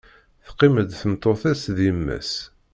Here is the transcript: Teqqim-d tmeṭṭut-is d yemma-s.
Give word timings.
Teqqim-d 0.45 0.91
tmeṭṭut-is 0.99 1.63
d 1.75 1.77
yemma-s. 1.85 2.31